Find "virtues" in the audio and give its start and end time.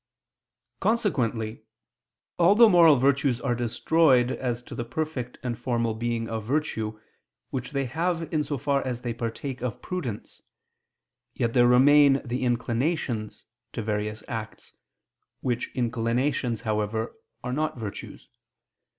2.95-3.39, 17.77-18.27